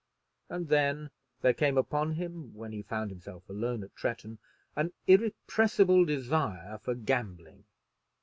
[0.49, 4.39] And then there came upon him, when he found himself alone at Tretton,
[4.75, 7.65] an irrepressible desire for gambling.